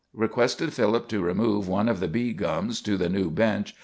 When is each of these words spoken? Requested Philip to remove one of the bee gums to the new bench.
Requested 0.15 0.73
Philip 0.73 1.07
to 1.09 1.21
remove 1.21 1.67
one 1.67 1.87
of 1.87 1.99
the 1.99 2.07
bee 2.07 2.33
gums 2.33 2.81
to 2.81 2.97
the 2.97 3.07
new 3.07 3.29
bench. 3.29 3.75